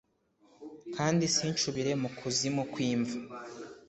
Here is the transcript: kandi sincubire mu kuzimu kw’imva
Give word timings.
kandi 0.95 1.21
sincubire 1.35 1.91
mu 2.01 2.09
kuzimu 2.17 2.63
kw’imva 2.71 3.17